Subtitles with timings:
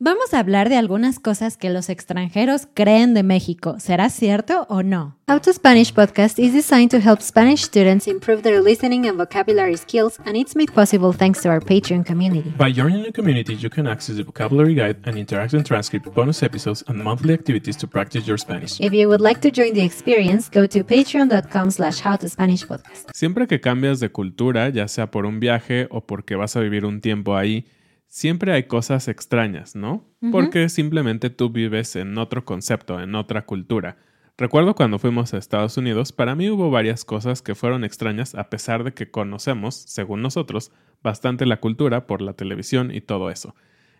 [0.00, 3.76] Vamos a hablar de algunas cosas que los extranjeros creen de México.
[3.78, 5.16] ¿Será cierto o no?
[5.28, 9.76] How to Spanish podcast is designed to help Spanish students improve their listening and vocabulary
[9.76, 12.52] skills, and it's made possible thanks to our Patreon community.
[12.58, 16.84] By joining the community, you can access the vocabulary guide and interactive transcript, bonus episodes,
[16.88, 18.80] and monthly activities to practice your Spanish.
[18.80, 23.10] If you would like to join the experience, go to patreon.com slash howtospanishpodcast.
[23.14, 26.84] Siempre que cambias de cultura, ya sea por un viaje o porque vas a vivir
[26.84, 27.64] un tiempo ahí,
[28.14, 30.08] siempre hay cosas extrañas, ¿no?
[30.30, 33.96] Porque simplemente tú vives en otro concepto, en otra cultura.
[34.38, 38.50] Recuerdo cuando fuimos a Estados Unidos, para mí hubo varias cosas que fueron extrañas a
[38.50, 40.70] pesar de que conocemos, según nosotros,
[41.02, 43.56] bastante la cultura por la televisión y todo eso.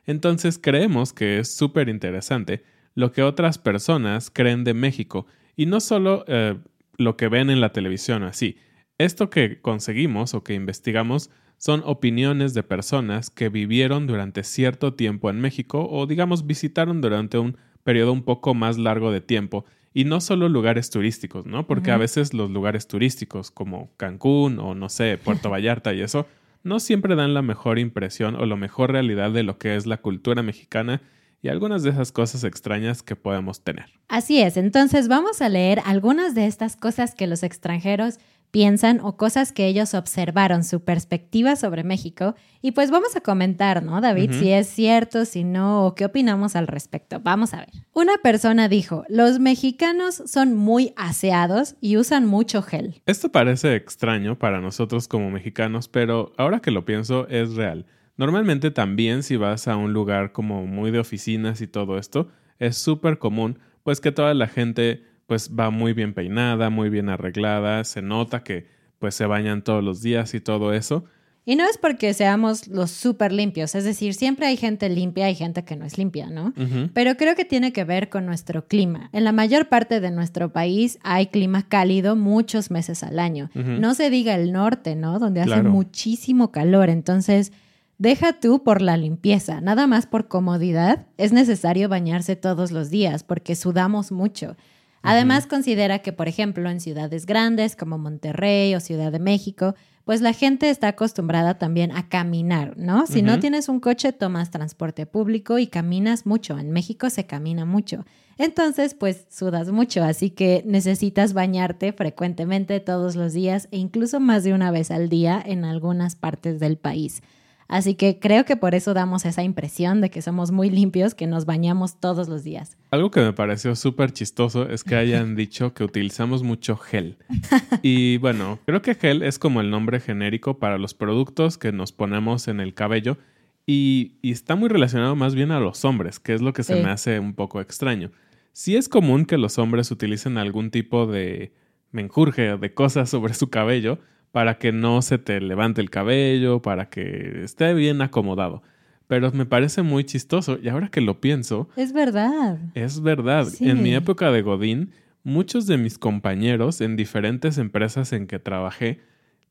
[0.07, 2.63] Entonces creemos que es súper interesante
[2.95, 5.27] lo que otras personas creen de México
[5.57, 6.57] y no solo eh,
[6.99, 8.59] lo que ven en la televisión así.
[8.97, 11.33] Esto que conseguimos o que investigamos
[11.65, 17.39] son opiniones de personas que vivieron durante cierto tiempo en México o digamos visitaron durante
[17.39, 19.65] un periodo un poco más largo de tiempo
[19.95, 21.67] y no solo lugares turísticos, ¿no?
[21.67, 26.27] Porque a veces los lugares turísticos como Cancún o no sé, Puerto Vallarta y eso,
[26.65, 29.97] no siempre dan la mejor impresión o la mejor realidad de lo que es la
[29.97, 31.01] cultura mexicana
[31.41, 33.87] y algunas de esas cosas extrañas que podemos tener.
[34.09, 38.19] Así es, entonces vamos a leer algunas de estas cosas que los extranjeros
[38.55, 42.37] piensan o cosas que ellos observaron, su perspectiva sobre México.
[42.63, 44.31] Y pues vamos a comentar, ¿no, David?
[44.31, 47.19] Si es cierto, si no, o qué opinamos al respecto.
[47.19, 47.71] Vamos a ver.
[47.95, 53.03] Una persona dijo, los mexicanos son muy aseados y usan mucho gel.
[53.07, 57.87] Esto parece extraño para nosotros como mexicanos, pero ahora que lo pienso es real.
[58.17, 62.29] Normalmente también si vas a un lugar como muy de oficinas y todo esto,
[62.61, 67.09] es súper común pues que toda la gente pues va muy bien peinada, muy bien
[67.09, 68.67] arreglada, se nota que
[68.99, 71.05] pues se bañan todos los días y todo eso.
[71.47, 75.35] Y no es porque seamos los súper limpios, es decir, siempre hay gente limpia y
[75.35, 76.55] gente que no es limpia, ¿no?
[76.95, 79.11] Pero creo que tiene que ver con nuestro clima.
[79.13, 83.51] En la mayor parte de nuestro país hay clima cálido muchos meses al año.
[83.55, 85.19] No se diga el norte, ¿no?
[85.19, 86.89] Donde hace muchísimo calor.
[86.89, 87.53] Entonces,
[87.99, 91.07] deja tú por la limpieza, nada más por comodidad.
[91.19, 94.57] Es necesario bañarse todos los días porque sudamos mucho.
[95.05, 99.75] Además, considera que, por ejemplo, en ciudades grandes como Monterrey o Ciudad de México,
[100.05, 103.07] pues la gente está acostumbrada también a caminar, ¿no?
[103.07, 106.59] Si no tienes un coche, tomas transporte público y caminas mucho.
[106.59, 108.05] En México se camina mucho.
[108.37, 114.43] Entonces, pues sudas mucho, así que necesitas bañarte frecuentemente todos los días e incluso más
[114.43, 117.23] de una vez al día en algunas partes del país.
[117.69, 121.27] Así que creo que por eso damos esa impresión de que somos muy limpios, que
[121.27, 122.77] nos bañamos todos los días.
[122.91, 127.17] Algo que me pareció súper chistoso es que hayan dicho que utilizamos mucho gel.
[127.83, 131.93] Y bueno, creo que gel es como el nombre genérico para los productos que nos
[131.93, 133.19] ponemos en el cabello
[133.67, 136.91] Y, está muy relacionado más bien a los hombres, que es lo que se me
[136.91, 138.11] hace un poco extraño.
[138.53, 141.53] Sí es común que los hombres utilicen algún tipo de
[141.91, 143.99] menjurje o de cosas sobre su cabello
[144.35, 148.65] para que no se te levante el cabello, para que esté bien acomodado.
[149.07, 151.69] Pero me parece muy chistoso y ahora que lo pienso...
[151.77, 152.59] Es verdad.
[152.75, 153.47] Es verdad.
[153.61, 154.91] En mi época de Godín,
[155.23, 158.99] muchos de mis compañeros en diferentes empresas en que trabajé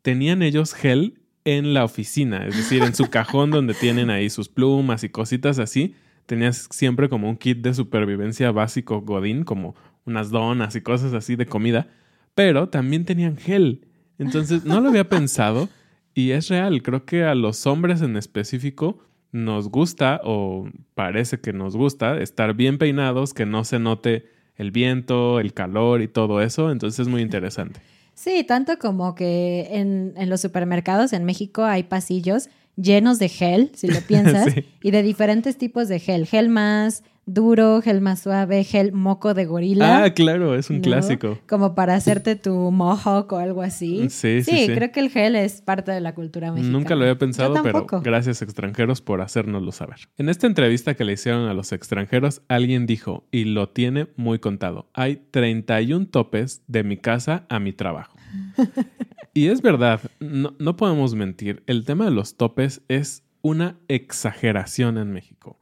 [0.02, 4.50] tenían ellos gel en la oficina, es decir, en su cajón donde tienen ahí sus
[4.50, 5.96] plumas y cositas así.
[6.26, 11.38] Tenías siempre como un kit de supervivencia básico Godín, como unas donas y cosas así
[11.38, 11.88] de comida,
[12.36, 13.88] pero también tenían gel.
[14.20, 15.70] Entonces, no lo había pensado
[16.14, 16.82] y es real.
[16.84, 19.00] Creo que a los hombres en específico
[19.32, 24.72] nos gusta o parece que nos gusta estar bien peinados, que no se note el
[24.72, 26.72] viento, el calor y todo eso.
[26.72, 27.80] Entonces es muy interesante.
[28.14, 33.72] Sí, tanto como que en, en los supermercados en México hay pasillos llenos de gel,
[33.74, 36.28] si lo piensas, y de diferentes tipos de gel.
[36.28, 40.04] Gel más duro, gel más suave, gel moco de gorila.
[40.04, 41.40] Ah, claro, es un clásico.
[41.48, 44.10] Como para hacerte tu mohawk o algo así.
[44.10, 46.78] Sí, sí, sí, creo que el gel es parte de la cultura mexicana.
[46.78, 49.98] Nunca lo había pensado, pero gracias extranjeros por hacérnoslo saber.
[50.18, 54.40] En esta entrevista que le hicieron a los extranjeros, alguien dijo, y lo tiene muy
[54.40, 58.18] contado, hay 31 topes de mi casa a mi trabajo.
[59.34, 64.98] y es verdad, no, no podemos mentir, el tema de los topes es una exageración
[64.98, 65.60] en México.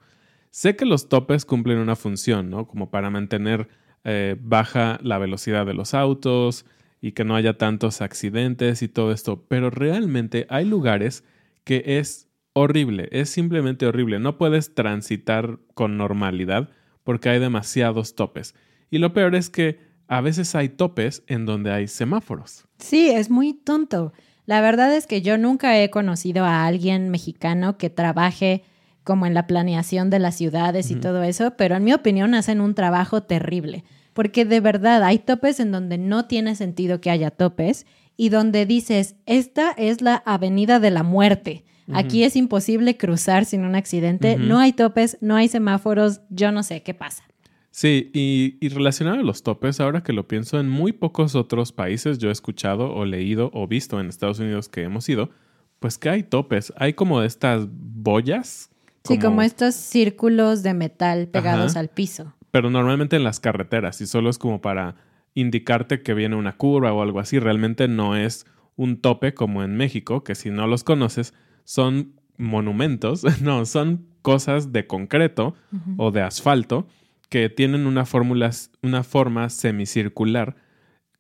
[0.52, 2.68] Sé que los topes cumplen una función, ¿no?
[2.68, 3.70] Como para mantener
[4.04, 6.66] eh, baja la velocidad de los autos
[7.02, 11.24] y que no haya tantos accidentes y todo esto, pero realmente hay lugares
[11.64, 14.20] que es horrible, es simplemente horrible.
[14.20, 16.70] No puedes transitar con normalidad
[17.04, 18.54] porque hay demasiados topes.
[18.90, 22.68] Y lo peor es que a veces hay topes en donde hay semáforos.
[22.78, 24.12] Sí, es muy tonto.
[24.46, 28.64] La verdad es que yo nunca he conocido a alguien mexicano que trabaje
[29.12, 32.62] como en la planeación de las ciudades y todo eso, pero en mi opinión hacen
[32.62, 37.30] un trabajo terrible, porque de verdad hay topes en donde no tiene sentido que haya
[37.30, 37.86] topes
[38.16, 41.66] y donde dices, esta es la avenida de la muerte.
[41.92, 46.64] Aquí es imposible cruzar sin un accidente, no hay topes, no hay semáforos, yo no
[46.64, 47.26] sé qué pasa.
[47.70, 51.74] Sí, y, y, relacionado a los topes, ahora que lo pienso, en muy pocos otros
[51.74, 55.32] países yo he escuchado o leído o visto en Estados Unidos que hemos ido,
[55.80, 56.72] pues que hay topes.
[56.78, 58.71] Hay como estas boyas
[59.04, 62.34] Sí, como estos círculos de metal pegados al piso.
[62.52, 64.96] Pero normalmente en las carreteras y solo es como para
[65.34, 67.40] indicarte que viene una curva o algo así.
[67.40, 68.46] Realmente no es
[68.76, 71.34] un tope como en México, que si no los conoces
[71.64, 75.56] son monumentos, no, son cosas de concreto
[75.98, 76.88] o de asfalto
[77.30, 78.52] que tienen una, fórmula,
[78.84, 80.58] una forma semicircular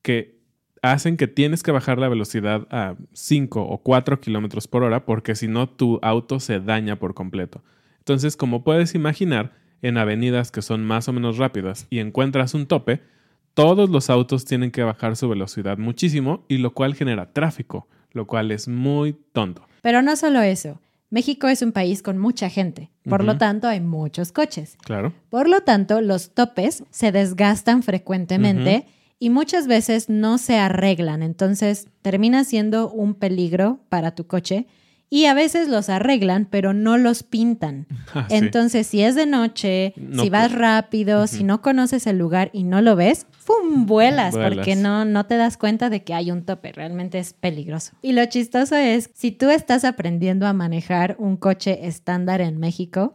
[0.01, 0.40] que
[0.81, 5.36] hacen que tienes que bajar la velocidad a 5 o 4 kilómetros por hora porque
[5.36, 7.63] si no tu auto se daña por completo.
[8.00, 12.68] Entonces, como puedes imaginar, en avenidas que son más o menos rápidas y encuentras un
[12.68, 13.01] tope,
[13.54, 18.27] todos los autos tienen que bajar su velocidad muchísimo y lo cual genera tráfico, lo
[18.27, 19.68] cual es muy tonto.
[19.81, 20.80] Pero no solo eso.
[21.10, 24.77] México es un país con mucha gente, por lo tanto hay muchos coches.
[24.86, 25.12] Claro.
[25.30, 28.86] Por lo tanto, los topes se desgastan frecuentemente
[29.21, 34.65] y muchas veces no se arreglan, entonces termina siendo un peligro para tu coche
[35.12, 37.85] y a veces los arreglan, pero no los pintan.
[38.13, 42.63] Ah, entonces, si es de noche, si vas rápido, si no conoces el lugar y
[42.63, 43.86] no lo ves, ¡fum!
[43.86, 46.74] Vuelas, porque no, no te das cuenta de que hay un tope.
[46.74, 47.93] Realmente es peligroso.
[48.01, 53.13] Y lo chistoso es, si tú estás aprendiendo a manejar un coche estándar en México,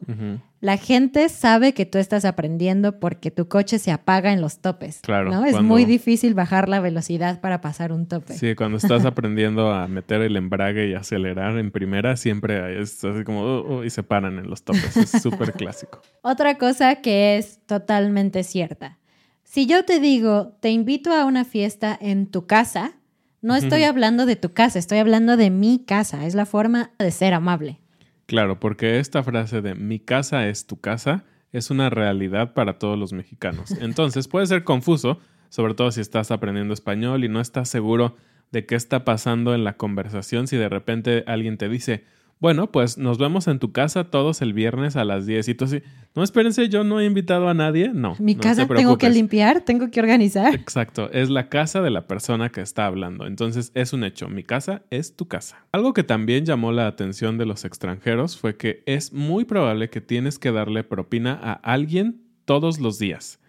[0.61, 5.01] la gente sabe que tú estás aprendiendo porque tu coche se apaga en los topes.
[5.03, 5.31] Claro.
[5.31, 5.45] ¿no?
[5.45, 8.35] Es muy difícil bajar la velocidad para pasar un tope.
[8.35, 13.25] Sí, cuando estás aprendiendo a meter el embrague y acelerar en primera, siempre es así
[13.25, 14.97] como oh, oh", y se paran en los topes.
[14.97, 16.01] Es súper clásico.
[16.23, 18.99] Otra cosa que es totalmente cierta.
[19.45, 22.95] Si yo te digo, te invito a una fiesta en tu casa,
[23.43, 26.27] no estoy hablando de tu casa, estoy hablando de mi casa.
[26.27, 27.79] Es la forma de ser amable.
[28.27, 32.99] Claro, porque esta frase de mi casa es tu casa es una realidad para todos
[32.99, 33.71] los mexicanos.
[33.81, 35.19] Entonces puede ser confuso,
[35.49, 38.17] sobre todo si estás aprendiendo español y no estás seguro
[38.53, 42.05] de qué está pasando en la conversación si de repente alguien te dice,
[42.39, 45.49] bueno, pues nos vemos en tu casa todos el viernes a las 10.
[45.49, 45.83] Y tú así,
[46.15, 47.91] no, espérense, yo no he invitado a nadie.
[47.95, 48.15] No.
[48.19, 50.55] Mi casa tengo que limpiar, tengo que organizar.
[50.55, 53.27] Exacto, es la casa de la persona que está hablando.
[53.27, 55.65] Entonces es un hecho, mi casa es tu casa.
[55.73, 60.03] Algo que también llamó la atención de los extranjeros fue que es muy probable que
[60.03, 63.41] tienes que darle propina a alguien todos los días.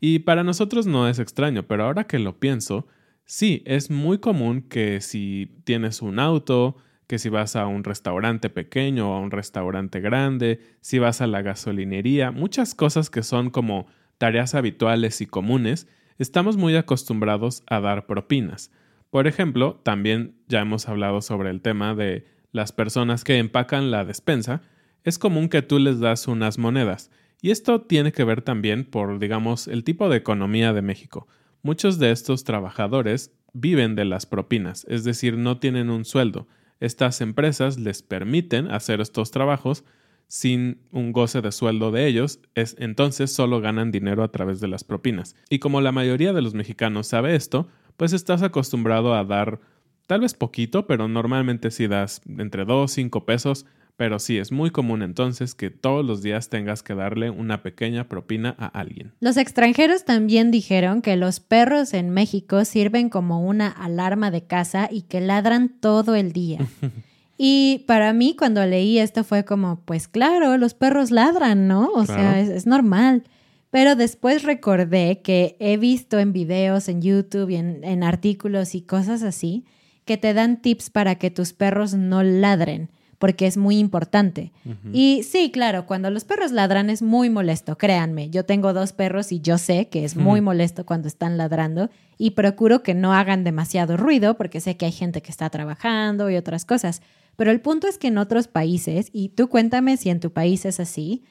[0.00, 2.86] Y para nosotros no es extraño, pero ahora que lo pienso,
[3.24, 6.76] sí, es muy común que si tienes un auto,
[7.08, 11.26] que si vas a un restaurante pequeño o a un restaurante grande, si vas a
[11.26, 13.86] la gasolinería, muchas cosas que son como
[14.18, 15.88] tareas habituales y comunes,
[16.18, 18.70] estamos muy acostumbrados a dar propinas.
[19.10, 24.04] Por ejemplo, también ya hemos hablado sobre el tema de las personas que empacan la
[24.04, 24.60] despensa,
[25.02, 27.10] es común que tú les das unas monedas.
[27.40, 31.26] Y esto tiene que ver también por, digamos, el tipo de economía de México.
[31.62, 36.48] Muchos de estos trabajadores viven de las propinas, es decir, no tienen un sueldo.
[36.80, 39.84] Estas empresas les permiten hacer estos trabajos
[40.28, 44.68] sin un goce de sueldo de ellos, es, entonces solo ganan dinero a través de
[44.68, 45.34] las propinas.
[45.48, 47.66] Y como la mayoría de los mexicanos sabe esto,
[47.96, 49.60] pues estás acostumbrado a dar
[50.06, 53.66] tal vez poquito, pero normalmente si das entre 2 5 pesos,
[53.98, 58.08] pero sí es muy común entonces que todos los días tengas que darle una pequeña
[58.08, 59.12] propina a alguien.
[59.18, 64.88] Los extranjeros también dijeron que los perros en México sirven como una alarma de casa
[64.88, 66.60] y que ladran todo el día.
[67.40, 71.88] Y para mí cuando leí esto fue como, pues claro, los perros ladran, ¿no?
[71.94, 73.22] O sea, es, normal.
[73.70, 79.22] Pero después recordé que he visto en videos, en YouTube y en, artículos y cosas
[79.22, 79.64] así,
[80.04, 84.52] que te dan tips para que tus perros no ladren, porque es muy importante.
[84.92, 88.30] Y sí, claro, cuando los perros ladran es muy molesto, créanme.
[88.30, 92.30] Yo tengo dos perros y yo sé que es muy molesto cuando están ladrando y
[92.30, 96.36] procuro que no hagan demasiado ruido porque sé que hay gente que está trabajando y
[96.36, 97.02] otras cosas.
[97.36, 100.64] Pero el punto es que en otros países, y tú cuéntame si en tu país
[100.64, 101.24] es así,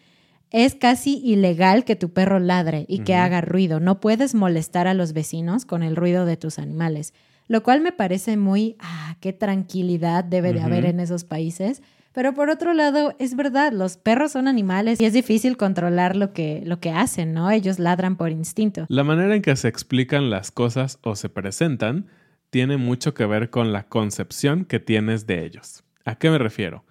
[0.51, 3.79] es casi ilegal que tu perro ladre y que haga ruido.
[3.79, 7.13] No puedes molestar a los vecinos con el ruido de tus animales,
[7.48, 11.82] lo cual me parece muy, ah, qué tranquilidad debe de haber en esos países.
[12.13, 16.34] Pero por otro lado, es verdad, los perros son animales y es difícil controlar lo
[16.34, 17.51] que, lo que hacen, ¿no?
[17.51, 18.86] Ellos ladran por instinto.
[18.89, 22.08] La manera en que se explican las cosas o se presentan
[22.50, 25.84] tiene mucho que ver con la concepción que tienes de ellos.
[26.06, 26.86] ¿A qué me refiero?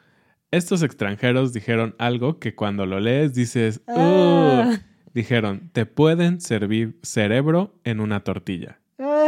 [0.52, 4.78] Estos extranjeros dijeron algo que cuando lo lees dices, ah.
[5.12, 8.78] dijeron, te pueden servir cerebro en una tortilla.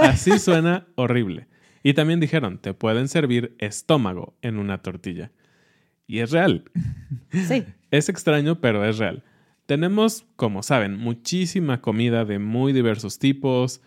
[0.03, 1.47] Así suena horrible.
[1.83, 5.31] Y también dijeron, te pueden servir estómago en una tortilla.
[6.07, 6.65] Y es real.
[7.33, 7.65] Sí.
[7.91, 9.23] Es extraño, pero es real.
[9.67, 13.83] Tenemos, como saben, muchísima comida de muy diversos tipos.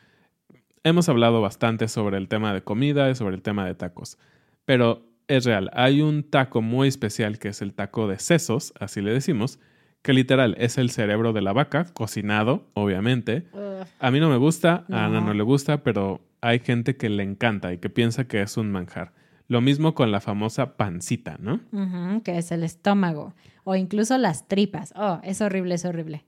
[0.84, 4.18] Hemos hablado bastante sobre el tema de comida y sobre el tema de tacos.
[4.66, 5.72] Pero es real.
[5.74, 9.60] Hay un taco muy especial que es el taco de sesos, así le decimos,
[10.02, 13.46] que literal es el cerebro de la vaca, cocinado, obviamente.
[14.00, 17.24] A mí no me gusta, a Ana no le gusta, pero hay gente que le
[17.24, 19.14] encanta y que piensa que es un manjar.
[19.48, 21.60] Lo mismo con la famosa pancita, ¿no?
[22.24, 23.34] que es el estómago.
[23.64, 24.94] O incluso las tripas.
[24.96, 26.26] Oh, es horrible, es horrible.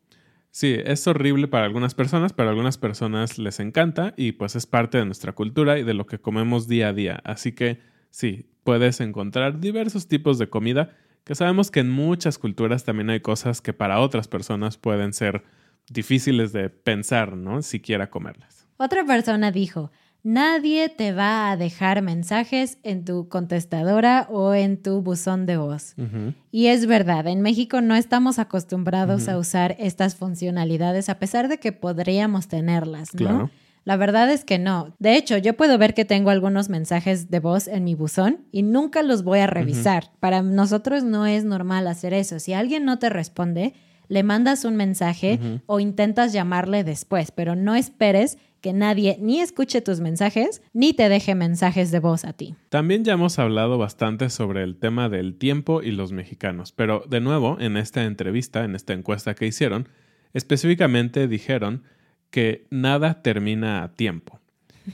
[0.51, 4.67] Sí, es horrible para algunas personas, pero a algunas personas les encanta y pues es
[4.67, 7.21] parte de nuestra cultura y de lo que comemos día a día.
[7.23, 7.79] Así que
[8.11, 10.91] sí, puedes encontrar diversos tipos de comida,
[11.23, 15.43] que sabemos que en muchas culturas también hay cosas que para otras personas pueden ser
[15.89, 17.61] difíciles de pensar, ¿no?
[17.61, 18.67] Siquiera comerlas.
[18.77, 19.91] Otra persona dijo,
[20.23, 25.95] nadie te va a dejar mensajes en tu contestadora o en tu buzón de voz.
[26.51, 31.59] Y es verdad, en México no estamos acostumbrados a usar estas funcionalidades a pesar de
[31.59, 33.49] que podríamos tenerlas, ¿no?
[33.85, 34.95] La verdad es que no.
[34.99, 38.63] De hecho, yo puedo ver que tengo algunos mensajes de voz en mi buzón y
[38.63, 40.11] nunca los voy a revisar.
[40.19, 42.39] Para nosotros no es normal hacer eso.
[42.39, 43.73] Si alguien no te responde,
[44.07, 49.81] le mandas un mensaje o intentas llamarle después, pero no esperes que nadie ni escuche
[49.81, 52.55] tus mensajes ni te deje mensajes de voz a ti.
[52.69, 57.19] También ya hemos hablado bastante sobre el tema del tiempo y los mexicanos, pero de
[57.19, 59.89] nuevo, en esta entrevista, en esta encuesta que hicieron,
[60.33, 61.83] específicamente dijeron
[62.33, 64.39] que nada termina a tiempo.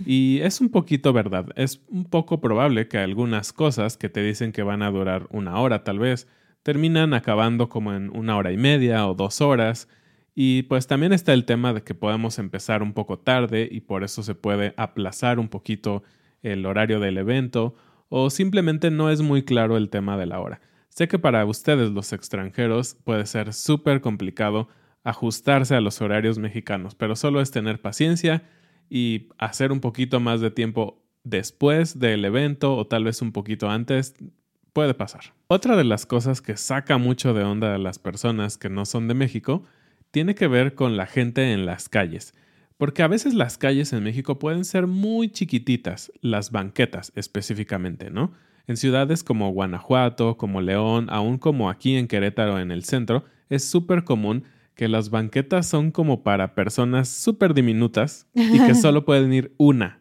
[0.05, 1.47] Y es un poquito verdad.
[1.55, 5.57] Es un poco probable que algunas cosas que te dicen que van a durar una
[5.57, 6.27] hora tal vez,
[6.63, 9.87] terminan acabando como en una hora y media o dos horas.
[10.35, 14.03] Y pues también está el tema de que podemos empezar un poco tarde y por
[14.03, 16.03] eso se puede aplazar un poquito
[16.43, 17.73] el horario del evento
[18.09, 20.59] o simplemente no es muy claro el tema de la hora.
[20.89, 24.67] Sé que para ustedes los extranjeros puede ser súper complicado
[25.03, 28.43] ajustarse a los horarios mexicanos, pero solo es tener paciencia
[28.89, 33.69] y hacer un poquito más de tiempo después del evento o tal vez un poquito
[33.69, 34.15] antes,
[34.73, 35.33] puede pasar.
[35.47, 39.07] Otra de las cosas que saca mucho de onda a las personas que no son
[39.07, 39.63] de México
[40.11, 42.33] tiene que ver con la gente en las calles.
[42.77, 48.31] Porque a veces las calles en México pueden ser muy chiquititas, las banquetas específicamente, ¿no?
[48.67, 53.65] En ciudades como Guanajuato, como León, aún como aquí en Querétaro en el centro, es
[53.65, 54.45] súper común
[54.79, 59.99] que las banquetas son como para personas súper diminutas y que solo pueden ir una.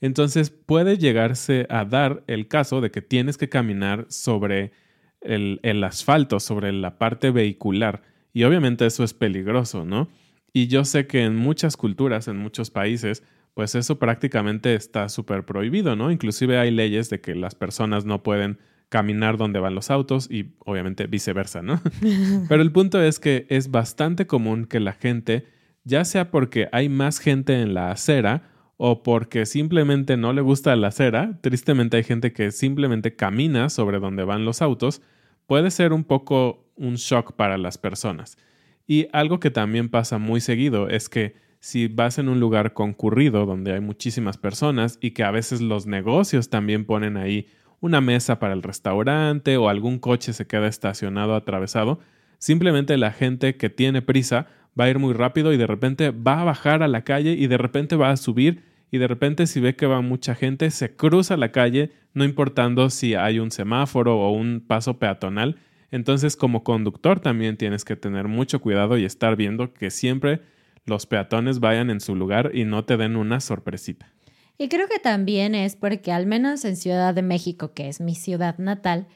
[0.00, 4.72] Entonces puede llegarse a dar el caso de que tienes que caminar sobre
[5.20, 8.02] el, el asfalto, sobre la parte vehicular.
[8.32, 10.08] Y obviamente eso es peligroso, ¿no?
[10.52, 13.22] Y yo sé que en muchas culturas, en muchos países,
[13.54, 16.10] pues eso prácticamente está súper prohibido, ¿no?
[16.10, 20.54] Inclusive hay leyes de que las personas no pueden caminar donde van los autos y
[20.60, 21.80] obviamente viceversa, ¿no?
[22.48, 25.46] Pero el punto es que es bastante común que la gente,
[25.84, 30.74] ya sea porque hay más gente en la acera o porque simplemente no le gusta
[30.76, 35.02] la acera, tristemente hay gente que simplemente camina sobre donde van los autos,
[35.46, 38.38] puede ser un poco un shock para las personas.
[38.86, 43.44] Y algo que también pasa muy seguido es que si vas en un lugar concurrido
[43.44, 47.48] donde hay muchísimas personas y que a veces los negocios también ponen ahí
[47.80, 52.00] una mesa para el restaurante o algún coche se queda estacionado atravesado,
[52.38, 54.46] simplemente la gente que tiene prisa
[54.78, 57.46] va a ir muy rápido y de repente va a bajar a la calle y
[57.46, 60.94] de repente va a subir y de repente si ve que va mucha gente se
[60.96, 65.56] cruza la calle no importando si hay un semáforo o un paso peatonal.
[65.90, 70.40] Entonces como conductor también tienes que tener mucho cuidado y estar viendo que siempre
[70.84, 74.10] los peatones vayan en su lugar y no te den una sorpresita.
[74.58, 78.14] Y creo que también es porque al menos en Ciudad de México, que es mi
[78.14, 79.06] ciudad natal,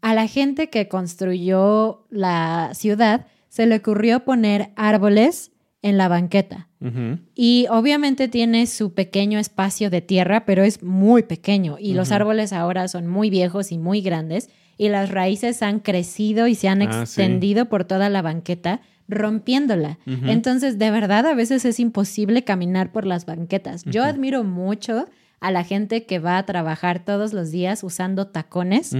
[0.00, 5.52] a la gente que construyó la ciudad se le ocurrió poner árboles
[5.82, 6.68] en la banqueta.
[7.34, 11.76] Y obviamente tiene su pequeño espacio de tierra, pero es muy pequeño.
[11.80, 16.46] Y los árboles ahora son muy viejos y muy grandes y las raíces han crecido
[16.46, 19.98] y se han ah, extendido por toda la banqueta rompiéndola.
[20.06, 23.84] Entonces, de verdad, a veces es imposible caminar por las banquetas.
[23.84, 25.06] Yo admiro mucho
[25.40, 28.94] a la gente que va a trabajar todos los días usando tacones.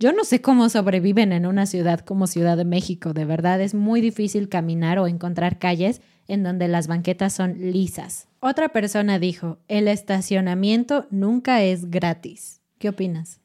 [0.00, 3.12] Yo no sé cómo sobreviven en una ciudad como Ciudad de México.
[3.12, 8.28] De verdad, es muy difícil caminar o encontrar calles en donde las banquetas son lisas.
[8.40, 12.62] Otra persona dijo, el estacionamiento nunca es gratis.
[12.78, 13.40] ¿Qué opinas?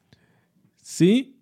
[0.82, 1.39] Sí,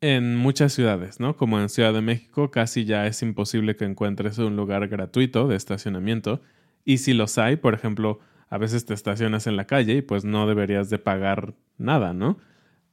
[0.00, 1.36] en muchas ciudades, ¿no?
[1.36, 5.56] Como en Ciudad de México, casi ya es imposible que encuentres un lugar gratuito de
[5.56, 6.40] estacionamiento.
[6.84, 10.24] Y si los hay, por ejemplo, a veces te estacionas en la calle y pues
[10.24, 12.38] no deberías de pagar nada, ¿no?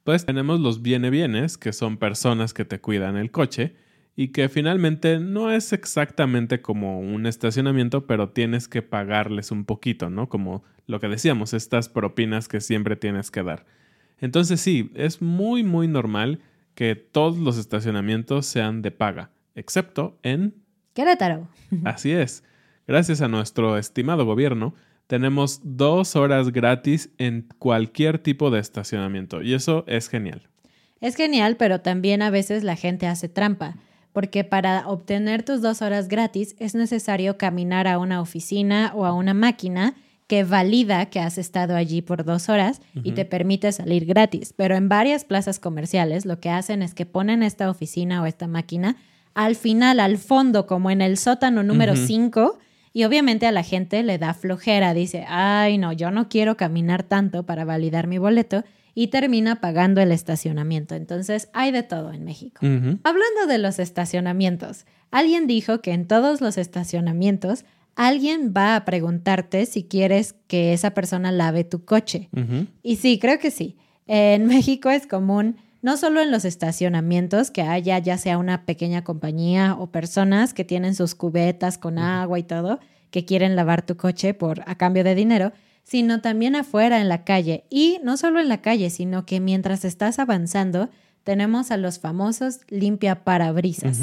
[0.04, 3.74] Pues tenemos los viene bienes, que son personas que te cuidan el coche
[4.14, 10.10] y que finalmente no es exactamente como un estacionamiento, pero tienes que pagarles un poquito,
[10.10, 10.28] ¿no?
[10.28, 13.64] Como lo que decíamos, estas propinas que siempre tienes que dar.
[14.20, 16.40] Entonces sí, es muy, muy normal
[16.78, 20.54] que todos los estacionamientos sean de paga, excepto en
[20.94, 21.48] Querétaro.
[21.84, 22.44] Así es.
[22.86, 24.76] Gracias a nuestro estimado gobierno,
[25.08, 30.46] tenemos dos horas gratis en cualquier tipo de estacionamiento y eso es genial.
[31.00, 33.74] Es genial, pero también a veces la gente hace trampa,
[34.12, 39.12] porque para obtener tus dos horas gratis es necesario caminar a una oficina o a
[39.12, 39.96] una máquina
[40.28, 44.52] que valida que has estado allí por dos horas y te permite salir gratis.
[44.54, 48.46] Pero en varias plazas comerciales lo que hacen es que ponen esta oficina o esta
[48.46, 48.96] máquina
[49.34, 52.58] al final, al fondo, como en el sótano número 5.
[52.92, 57.04] Y obviamente a la gente le da flojera, dice, ay no, yo no quiero caminar
[57.04, 58.64] tanto para validar mi boleto
[58.94, 60.94] y termina pagando el estacionamiento.
[60.94, 62.58] Entonces hay de todo en México.
[62.60, 67.64] Hablando de los estacionamientos, alguien dijo que en todos los estacionamientos
[67.98, 72.30] alguien va a preguntarte si quieres que esa persona lave tu coche.
[72.82, 73.76] Y sí, creo que sí.
[74.06, 79.02] En México es común, no solo en los estacionamientos, que haya ya sea una pequeña
[79.02, 82.78] compañía o personas que tienen sus cubetas con agua y todo,
[83.10, 87.24] que quieren lavar tu coche por a cambio de dinero, sino también afuera en la
[87.24, 87.64] calle.
[87.68, 90.88] Y no solo en la calle, sino que mientras estás avanzando,
[91.24, 94.00] tenemos a los famosos limpia parabrisas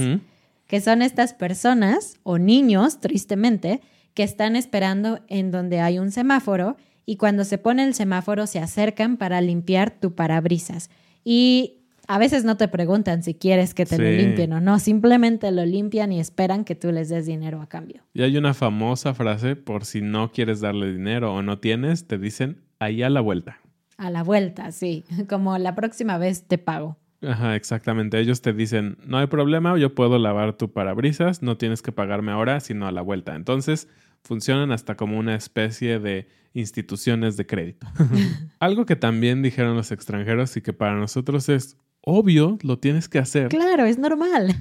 [0.76, 3.80] que son estas personas o niños, tristemente,
[4.14, 8.60] que están esperando en donde hay un semáforo y cuando se pone el semáforo se
[8.60, 10.90] acercan para limpiar tu parabrisas.
[11.24, 11.78] Y
[12.10, 15.66] a veces no te preguntan si quieres que te lo limpien o no, simplemente lo
[15.66, 18.02] limpian y esperan que tú les des dinero a cambio.
[18.14, 22.18] Y hay una famosa frase, por si no quieres darle dinero o no tienes, te
[22.18, 23.62] dicen ahí a la vuelta.
[23.96, 26.98] A la vuelta, sí, como la próxima vez te pago.
[27.22, 28.20] Ajá, exactamente.
[28.20, 32.32] Ellos te dicen, no hay problema, yo puedo lavar tu parabrisas, no tienes que pagarme
[32.32, 33.36] ahora, sino a la vuelta.
[33.36, 33.88] Entonces,
[34.24, 37.88] funcionan hasta como una especie de instituciones de crédito.
[38.60, 43.20] Algo que también dijeron los extranjeros y que para nosotros es obvio, lo tienes que
[43.20, 43.50] hacer.
[43.50, 44.56] Claro, es normal.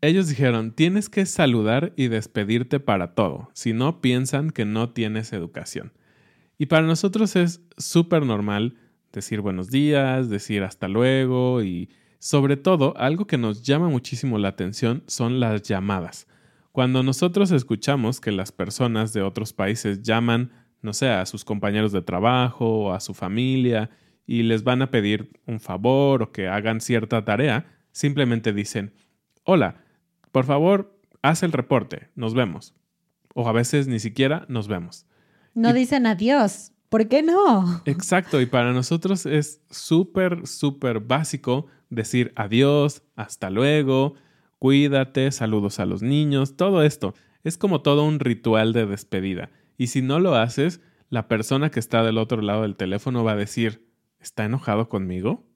[0.00, 5.32] Ellos dijeron, tienes que saludar y despedirte para todo, si no piensan que no tienes
[5.32, 5.92] educación.
[6.58, 8.76] Y para nosotros es súper normal
[9.12, 14.48] decir buenos días, decir hasta luego y sobre todo algo que nos llama muchísimo la
[14.48, 16.26] atención son las llamadas.
[16.72, 20.50] Cuando nosotros escuchamos que las personas de otros países llaman
[20.82, 23.90] no sé, a sus compañeros de trabajo o a su familia
[24.26, 28.92] y les van a pedir un favor o que hagan cierta tarea, simplemente dicen,
[29.44, 29.84] hola,
[30.32, 32.74] por favor, haz el reporte, nos vemos.
[33.34, 35.06] O a veces ni siquiera nos vemos.
[35.54, 36.71] No dicen adiós.
[36.92, 37.80] ¿Por qué no?
[37.86, 44.12] Exacto, y para nosotros es súper, súper básico decir adiós, hasta luego,
[44.58, 47.14] cuídate, saludos a los niños, todo esto.
[47.44, 49.48] Es como todo un ritual de despedida.
[49.78, 53.32] Y si no lo haces, la persona que está del otro lado del teléfono va
[53.32, 53.88] a decir,
[54.20, 55.46] ¿está enojado conmigo?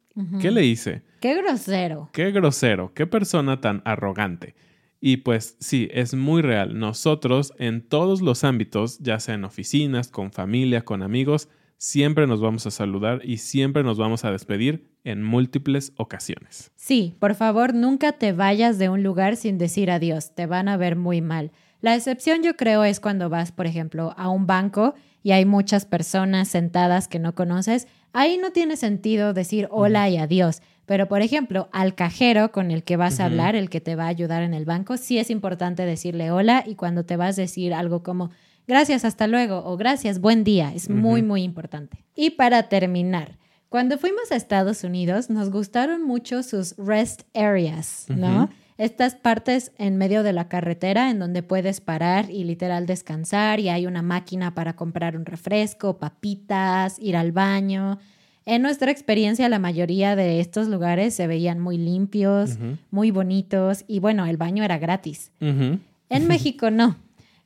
[0.40, 1.03] ¿Qué le hice?
[1.20, 2.09] Qué grosero.
[2.14, 4.55] Qué grosero, qué persona tan arrogante.
[5.00, 6.78] Y pues sí, es muy real.
[6.78, 12.40] Nosotros en todos los ámbitos, ya sea en oficinas, con familia, con amigos, siempre nos
[12.40, 16.72] vamos a saludar y siempre nos vamos a despedir en múltiples ocasiones.
[16.74, 20.76] Sí, por favor, nunca te vayas de un lugar sin decir adiós, te van a
[20.76, 21.52] ver muy mal.
[21.80, 25.85] La excepción yo creo es cuando vas, por ejemplo, a un banco y hay muchas
[25.85, 27.87] personas sentadas que no conoces.
[28.12, 30.62] Ahí no tiene sentido decir hola y adiós.
[30.87, 34.05] Pero, por ejemplo, al cajero con el que vas a hablar, el que te va
[34.05, 37.42] a ayudar en el banco, sí es importante decirle hola y cuando te vas a
[37.42, 38.31] decir algo como
[38.68, 42.05] gracias, hasta luego o gracias, buen día, es muy, muy importante.
[42.14, 43.37] Y para terminar,
[43.68, 48.49] cuando fuimos a Estados Unidos nos gustaron mucho sus rest areas, ¿no?
[48.79, 53.70] Estas partes en medio de la carretera en donde puedes parar y literal descansar y
[53.70, 57.99] hay una máquina para comprar un refresco, papitas, ir al baño.
[58.46, 62.59] En nuestra experiencia, la mayoría de estos lugares se veían muy limpios,
[62.92, 65.32] muy bonitos y bueno, el baño era gratis.
[65.40, 65.80] En
[66.28, 66.96] México no.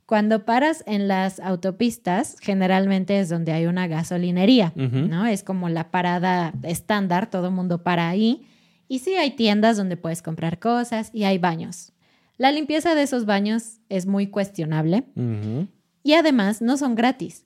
[0.04, 5.24] Cuando paras en las autopistas, generalmente es donde hay una gasolinería, ¿no?
[5.24, 8.46] Es como la parada estándar, todo el mundo para ahí.
[8.86, 11.92] Y sí hay tiendas donde puedes comprar cosas y hay baños.
[12.36, 15.04] La limpieza de esos baños es muy cuestionable
[16.02, 17.44] y además no son gratis.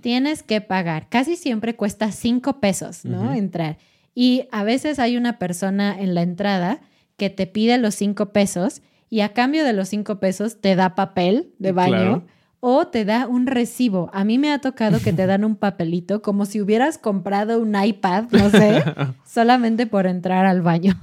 [0.00, 1.08] Tienes que pagar.
[1.08, 3.32] Casi siempre cuesta cinco pesos, ¿no?
[3.34, 3.78] Entrar.
[4.14, 6.80] Y a veces hay una persona en la entrada
[7.16, 10.94] que te pide los cinco pesos y a cambio de los cinco pesos te da
[10.94, 12.24] papel de baño.
[12.60, 14.10] O te da un recibo.
[14.12, 17.76] A mí me ha tocado que te dan un papelito como si hubieras comprado un
[17.80, 18.82] iPad, no sé,
[19.26, 20.98] solamente por entrar al baño.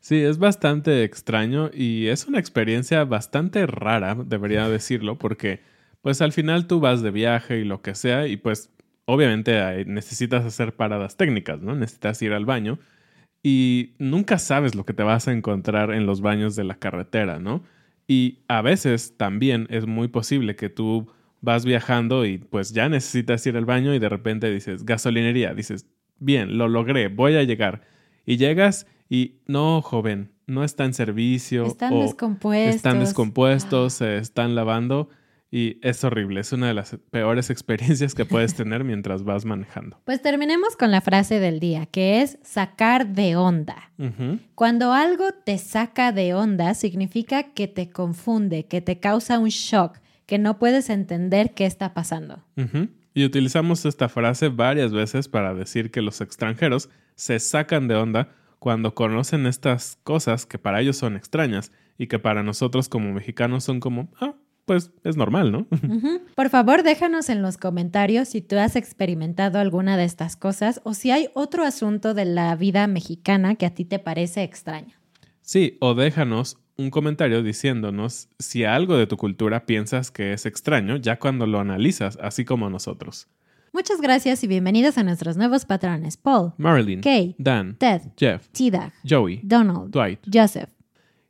[0.00, 5.60] Sí, es bastante extraño y es una experiencia bastante rara, debería decirlo, porque
[6.04, 8.68] pues al final tú vas de viaje y lo que sea y pues
[9.06, 11.74] obviamente necesitas hacer paradas técnicas, ¿no?
[11.74, 12.78] Necesitas ir al baño
[13.42, 17.38] y nunca sabes lo que te vas a encontrar en los baños de la carretera,
[17.38, 17.62] ¿no?
[18.06, 23.46] Y a veces también es muy posible que tú vas viajando y pues ya necesitas
[23.46, 25.86] ir al baño y de repente dices, gasolinería, dices,
[26.18, 27.80] bien, lo logré, voy a llegar.
[28.26, 31.64] Y llegas y no, joven, no está en servicio.
[31.64, 32.74] Están descompuestos.
[32.74, 35.08] Están descompuestos, se están lavando.
[35.54, 40.00] Y es horrible, es una de las peores experiencias que puedes tener mientras vas manejando.
[40.04, 43.92] Pues terminemos con la frase del día, que es sacar de onda.
[44.56, 49.98] Cuando algo te saca de onda, significa que te confunde, que te causa un shock,
[50.26, 52.42] que no puedes entender qué está pasando.
[53.14, 58.34] Y utilizamos esta frase varias veces para decir que los extranjeros se sacan de onda
[58.58, 63.62] cuando conocen estas cosas que para ellos son extrañas y que para nosotros como mexicanos
[63.62, 64.34] son como, ah,
[64.64, 65.66] pues es normal, ¿no?
[66.34, 70.94] Por favor, déjanos en los comentarios si tú has experimentado alguna de estas cosas o
[70.94, 74.94] si hay otro asunto de la vida mexicana que a ti te parece extraño.
[75.42, 80.96] Sí, o déjanos un comentario diciéndonos si algo de tu cultura piensas que es extraño
[80.96, 83.28] ya cuando lo analizas, así como nosotros.
[83.72, 86.16] Muchas gracias y bienvenidos a nuestros nuevos patrones.
[86.16, 90.68] Paul, Marilyn, Kay, Dan, Ted, Jeff, T-Dag, Joey, Donald, Dwight, Joseph.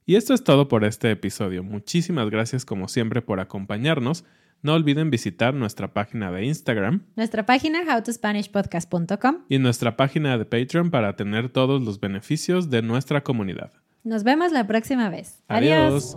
[0.06, 1.62] Y esto es todo por este episodio.
[1.62, 4.24] Muchísimas gracias como siempre por acompañarnos.
[4.62, 10.90] No olviden visitar nuestra página de Instagram, nuestra página howtospanishpodcast.com y nuestra página de Patreon
[10.90, 13.72] para tener todos los beneficios de nuestra comunidad.
[14.04, 15.42] Nos vemos la próxima vez.
[15.48, 16.16] Adiós.